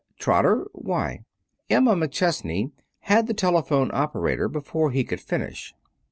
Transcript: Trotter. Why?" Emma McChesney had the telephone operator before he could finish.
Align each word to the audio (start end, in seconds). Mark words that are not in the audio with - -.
Trotter. 0.17 0.67
Why?" 0.73 1.21
Emma 1.69 1.93
McChesney 1.93 2.71
had 3.01 3.27
the 3.27 3.35
telephone 3.35 3.91
operator 3.93 4.49
before 4.49 4.89
he 4.89 5.03
could 5.03 5.21
finish. 5.21 5.75